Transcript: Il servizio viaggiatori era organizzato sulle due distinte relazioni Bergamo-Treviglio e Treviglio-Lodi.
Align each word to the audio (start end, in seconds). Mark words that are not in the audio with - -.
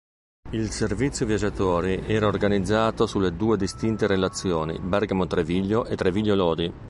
Il 0.49 0.71
servizio 0.71 1.27
viaggiatori 1.27 2.05
era 2.07 2.25
organizzato 2.25 3.05
sulle 3.05 3.35
due 3.35 3.55
distinte 3.55 4.07
relazioni 4.07 4.79
Bergamo-Treviglio 4.79 5.85
e 5.85 5.95
Treviglio-Lodi. 5.95 6.73